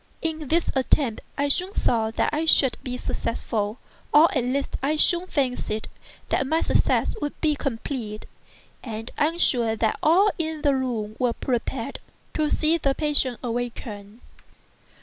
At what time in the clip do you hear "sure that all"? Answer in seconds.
9.37-10.31